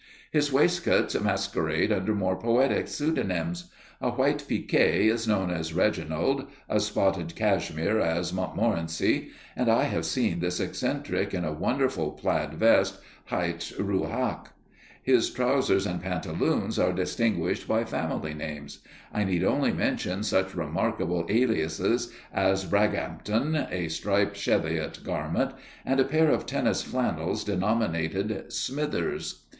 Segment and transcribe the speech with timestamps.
[0.31, 3.69] His waistcoats masquerade under more poetic pseudonyms.
[4.01, 10.07] A white piqué is known as Reginald, a spotted cashmere is Montmorency, and I have
[10.07, 14.47] seen this eccentric in a wonderful plaid vest hight Roulhac.
[15.03, 18.79] His trousers and pantaloons are distinguished by family names;
[19.13, 25.51] I need only mention such remarkable aliases as Braghampton, a striped cheviot garment,
[25.85, 29.43] and a pair of tennis flannels denominated Smithers.